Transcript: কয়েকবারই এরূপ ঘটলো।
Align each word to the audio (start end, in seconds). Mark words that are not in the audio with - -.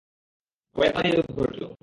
কয়েকবারই 0.75 1.09
এরূপ 1.11 1.29
ঘটলো। 1.39 1.67